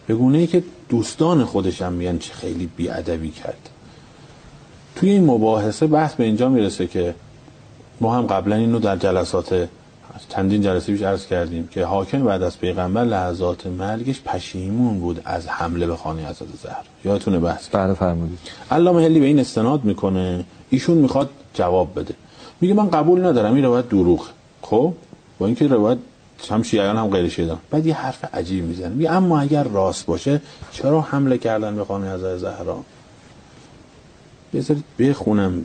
[0.07, 3.69] به گونه ای که دوستان خودش هم میگن چه خیلی بیادبی کرد.
[4.97, 7.15] توی این مباحثه بحث به اینجا می‌رسه که
[8.01, 9.69] ما هم قبلا اینو در جلسات
[10.29, 15.49] چندین جلسه بیش عرض کردیم که حاکم بعد از پیغمبر لحظات مرگش پشیمون بود از
[15.49, 16.85] حمله به خانه حضرت زهر.
[17.05, 18.39] یادتونه بحث؟ بله فرمودید.
[18.71, 20.45] علامه هلی به این استناد می‌کنه.
[20.71, 22.15] ایشون می‌خواد جواب بده.
[22.61, 24.27] میگه من قبول ندارم این روایت دروغ
[24.63, 24.95] خب؟
[25.39, 25.99] با اینکه روایت
[26.51, 28.89] هم شیعیان هم غیر شیعیان بعد یه حرف عجیب می‌زنه.
[28.89, 30.41] میگه اما اگر راست باشه
[30.73, 32.85] چرا حمله کردن به خانه حضرت زهرا؟
[34.55, 35.65] بذارید بخونم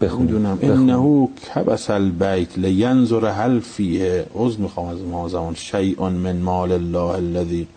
[0.00, 4.26] بخونم انه کبس البیت لینظر هل فیه.
[4.34, 5.54] عذر می‌خوام از ما زمان.
[5.54, 7.68] شیء من مال الله الذی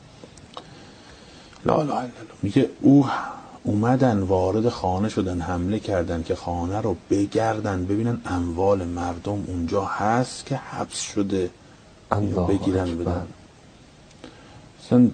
[1.65, 2.10] لا لا لا
[2.43, 3.05] میگه او
[3.63, 7.86] اومدن وارد خانه شدن حمله کردن که خانه رو بگردن.
[7.86, 11.49] ببینن اموال مردم اونجا هست که حبس شده.
[12.12, 12.97] الله بگیرن.
[12.97, 13.27] بدن.
[14.79, 15.07] مثلا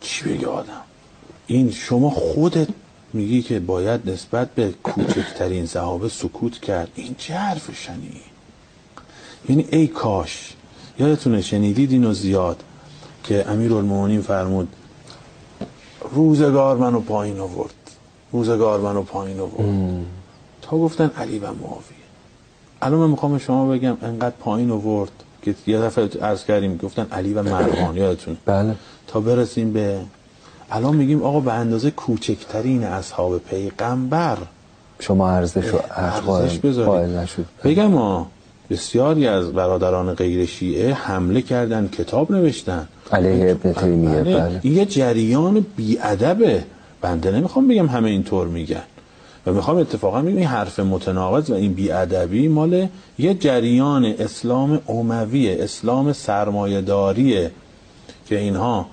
[0.00, 0.72] چی بگه آدم؟
[1.46, 2.68] این شما خودت
[3.12, 6.88] میگی که باید نسبت به کوچکترین صحابه سکوت کرد.
[6.94, 8.20] این چه حرف شنی
[9.48, 10.54] یعنی ای کاش
[10.98, 12.62] یادتونه شنیدید اینو زیاد
[13.24, 14.68] که امیر المومنین فرمود
[16.12, 17.74] روزگار منو پایین آورد
[18.32, 20.06] روزگار منو پایین آورد.
[20.62, 21.98] تا گفتن علی و معاویه.
[22.82, 25.10] الان من می‌خوام شما بگم انقدر پایین آورد
[25.42, 28.74] که یه دفعه عرض کردیم گفتن علی و مروان یادتون بله.
[29.06, 30.00] تا برسیم به
[30.70, 34.38] الان میگیم آقا به اندازه کوچکترین اصحاب پیغمبر.
[35.00, 36.84] شما ارزش رو.
[36.84, 37.44] قائل نشد.
[37.64, 38.30] بگم ما
[38.70, 42.88] بسیاری از برادران غیر شیعه حمله کردن کتاب نوشتن.
[43.12, 44.60] علیه ابن تیمیه بله.
[44.62, 46.64] این یه جریان بیادبه.
[47.00, 48.82] بنده نمی‌خوام بگم همه اینطور میگن.
[49.46, 52.86] و می‌خوام اتفاقا بگم این حرف متناقض و این بیادبی مال
[53.18, 57.50] یه جریان اسلام اموی اسلام سرمایه‌داریه
[58.28, 58.86] که اینها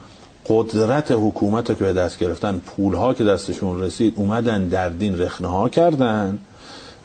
[0.49, 5.69] قدرت حکومت که به دست گرفتن پولها که دستشون رسید اومدن در دین رخنه ها
[5.69, 6.39] کردن.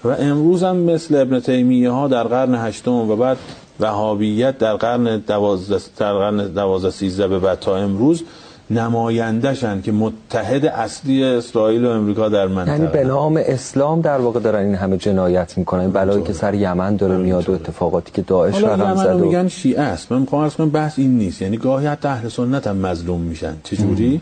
[0.05, 3.36] و امروز هم مثل ابن تیمیه ها در قرن هشتم و بعد
[3.80, 8.24] وهابیت در قرن دوازده در قرن دوازده سیزده به بعد تا امروز
[8.70, 12.72] نمایندشن که متحد اصلی اسرائیل و امریکا در منطقه.
[12.72, 15.80] یعنی به نام اسلام در واقع دارن این همه جنایت می‌کنن.
[15.80, 19.24] این بلایی که سر یمن داره میاد و اتفاقاتی که داعش حالا رقم یمن و
[19.24, 20.12] میگن شیعه است.
[20.12, 21.42] من می‌خوام عرض کنم بحث این نیست.
[21.42, 23.56] یعنی گاهی حتی اهل سنت هم مظلوم میشن.
[23.64, 24.20] چجوری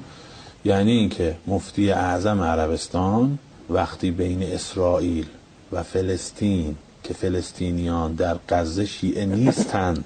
[0.65, 3.39] یعنی اینکه مفتی اعظم عربستان
[3.71, 5.27] وقتی بین اسرائیل
[5.73, 10.05] و فلسطین که فلسطینیان در غزه شیعه نیستند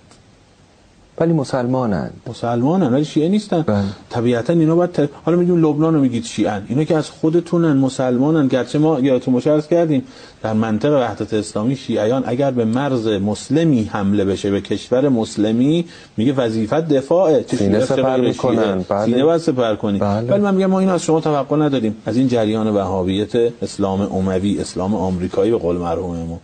[1.18, 3.82] ولی مسلمانند مسلمانن ولی شیعه نیستن بله.
[4.10, 5.08] طبیعتا اینا باید ت...
[5.24, 9.50] حالا میگیم لبنان رو میگید شیعن اینا که از خودتونن مسلمانن گرچه ما یادتون باشه
[9.50, 10.04] عرض کردیم
[10.42, 15.84] در منطقه وحدت اسلامی شیعیان اگر به مرز مسلمی حمله بشه به کشور مسلمی
[16.16, 18.62] میگه وظیفت دفاعه چه سینه شیعه سپر می‌کنن.
[18.62, 18.74] شیعه.
[18.88, 19.04] بله.
[19.04, 20.30] سینه باید سپر کنی بله.
[20.30, 24.60] ولی من میگم ما این از شما توقع نداریم از این جریان وهابیت اسلام اموی
[24.60, 26.38] اسلام آمریکایی به قول مرحوممون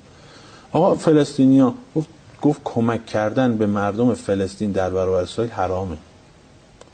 [0.73, 2.09] آقا فلسطینیا گفت
[2.43, 5.97] گفت کمک کردن به مردم فلسطین در برابر اسرائیل حرامه.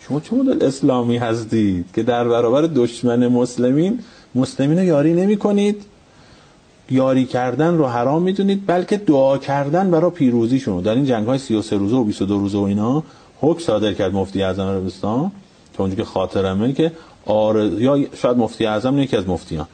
[0.00, 4.00] شما چه مدل اسلامی هستید که در برابر دشمن مسلمین
[4.34, 5.84] مسلمین رو یاری نمی کنید؟
[6.90, 11.76] یاری کردن رو حرام می‌دونید بلکه دعا کردن برای پیروزیشون در این جنگ های 33
[11.76, 13.02] روزه و 22 روزه و اینا
[13.40, 15.32] حکم صادر کرد مفتی اعظم عربستان.
[15.74, 16.92] که اونجا که خاطرمه که
[17.26, 17.80] آرز...
[17.80, 19.66] یا شاید مفتی اعظم یکی از مفتیان.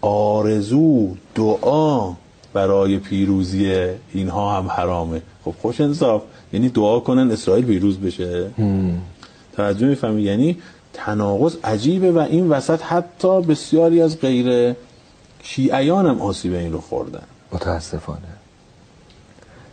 [0.00, 2.12] آرزو دعا
[2.56, 3.62] برای پیروزی
[4.12, 5.22] اینها هم حرامه.
[5.44, 6.22] خب خوش انصاف.
[6.52, 8.50] یعنی دعا کنن اسرائیل پیروز بشه.
[9.56, 10.56] توجه می‌فهمی؟ یعنی
[10.92, 14.74] تناقض عجیبه و این وسط حتی بسیاری از غیر
[15.42, 17.26] شیعیان هم آسیب این رو خوردن.
[17.52, 18.32] متاسفانه.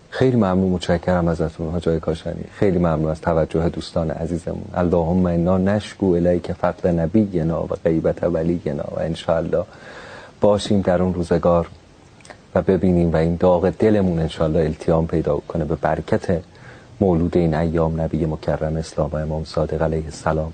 [0.09, 2.43] خیلی ممنون متشکرم ازتون حاجای کاشانی.
[2.59, 4.65] خیلی ممنون از توجه دوستان عزیزمون.
[4.73, 9.63] اللهم انا نشکو الیک فقد نبینا و غیبت ولینا و انشاءالله.
[10.41, 11.67] باشیم در اون روزگار.
[12.55, 16.41] و ببینیم و این داغ دلمون انشاءالله التیام پیدا کنه به برکت
[16.99, 20.53] مولود این ایام نبی مکرم اسلام و امام صادق علیه السلام.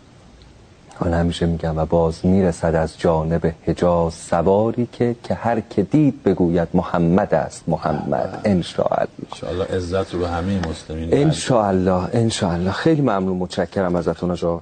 [1.01, 6.23] من همیشه میگم و باز می‌رسد از جانب حجاز سواری که که هر که دید
[6.23, 7.63] بگوید محمد است.
[7.67, 8.41] محمد.
[8.45, 9.09] انشاءالله.
[9.31, 12.09] انشاءالله عزت رو به همه مسلمین انشاءالله.
[12.13, 12.71] انشاءالله.
[12.71, 14.61] خیلی ممنون متشکرم ازتون آجا